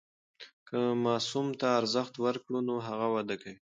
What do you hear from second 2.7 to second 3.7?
هغه وده کوي.